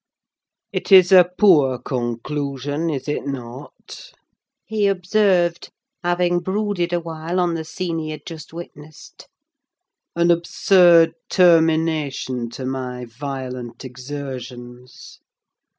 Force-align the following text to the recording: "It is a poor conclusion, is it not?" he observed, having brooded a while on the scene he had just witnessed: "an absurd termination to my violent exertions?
"It 0.73 0.91
is 0.91 1.11
a 1.11 1.29
poor 1.39 1.77
conclusion, 1.77 2.89
is 2.89 3.07
it 3.07 3.27
not?" 3.27 4.11
he 4.65 4.87
observed, 4.87 5.69
having 6.03 6.39
brooded 6.39 6.91
a 6.91 6.99
while 6.99 7.39
on 7.39 7.53
the 7.53 7.63
scene 7.63 7.99
he 7.99 8.09
had 8.09 8.25
just 8.25 8.51
witnessed: 8.51 9.27
"an 10.15 10.31
absurd 10.31 11.13
termination 11.29 12.49
to 12.49 12.65
my 12.65 13.05
violent 13.05 13.85
exertions? 13.85 15.19